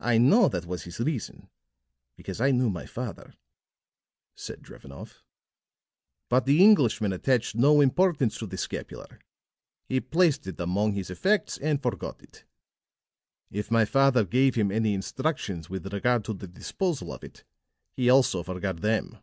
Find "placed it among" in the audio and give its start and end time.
10.00-10.94